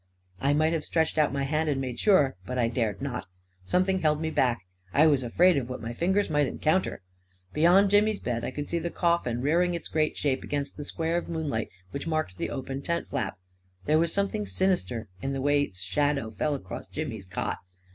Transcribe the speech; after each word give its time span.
I 0.39 0.53
might 0.53 0.73
have 0.73 0.83
stretched 0.83 1.19
out 1.19 1.31
my 1.31 1.43
hand 1.43 1.69
and 1.69 1.79
made 1.79 1.99
sure, 1.99 2.35
but 2.47 2.57
I 2.57 2.69
dared 2.69 3.03
not. 3.03 3.27
Something 3.65 3.99
held 3.99 4.19
me 4.19 4.31
back. 4.31 4.61
I 4.91 5.05
was 5.05 5.21
afraid 5.21 5.57
of 5.57 5.69
what 5.69 5.79
my 5.79 5.93
fingers 5.93 6.27
might 6.27 6.47
en 6.47 6.57
counter 6.57 7.03
1 7.51 7.53
Beyond 7.53 7.91
Jimmy's 7.91 8.19
bed, 8.19 8.43
I 8.43 8.49
could 8.49 8.67
see 8.67 8.79
the 8.79 8.89
coffin 8.89 9.41
rearing 9.41 9.75
its 9.75 9.89
great 9.89 10.17
shape 10.17 10.43
against 10.43 10.75
the 10.75 10.83
square 10.85 11.17
of 11.17 11.29
moonlight 11.29 11.69
which 11.91 12.07
marked 12.07 12.39
the 12.39 12.49
open 12.49 12.81
tent 12.81 13.09
flap— 13.09 13.37
there 13.85 13.99
was 13.99 14.11
something 14.11 14.43
sinister 14.47 15.07
in 15.21 15.33
the 15.33 15.39
way 15.41 15.61
its 15.61 15.81
shadow 15.83 16.31
fell 16.31 16.55
across 16.55 16.87
Jimmy's 16.87 17.27
cot. 17.27 17.57